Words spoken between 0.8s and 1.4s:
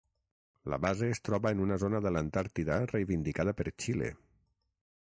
base es